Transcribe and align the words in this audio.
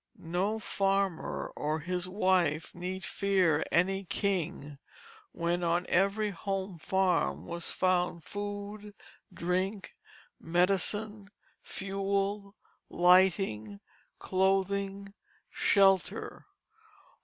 No 0.17 0.57
farmer 0.57 1.53
or 1.55 1.79
his 1.81 2.09
wife 2.09 2.73
need 2.73 3.05
fear 3.05 3.63
any 3.71 4.03
king 4.03 4.79
when 5.31 5.63
on 5.63 5.85
every 5.89 6.31
home 6.31 6.79
farm 6.79 7.45
was 7.45 7.69
found 7.69 8.23
food, 8.23 8.95
drink, 9.31 9.93
medicine, 10.39 11.29
fuel, 11.61 12.55
lighting, 12.89 13.79
clothing, 14.17 15.13
shelter. 15.51 16.47